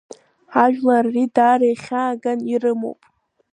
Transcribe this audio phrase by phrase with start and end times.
[0.53, 2.99] Ҳажәлар ари даара ихьааган ирымоуп.